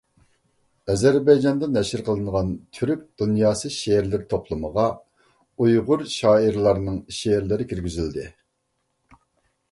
ئەزەربەيجاندا 0.91 1.67
نەشر 1.73 2.01
قىلىنغان 2.05 2.47
«تۈرك 2.77 3.03
دۇنياسى 3.21 3.69
شېئىرلىرى 3.75 4.25
توپلىمى»غا 4.31 4.85
ئۇيغۇر 5.65 6.03
شائىرلارنىڭ 6.15 6.97
شېئىرلىرى 7.19 7.69
كىرگۈزۈلدى. 7.75 8.25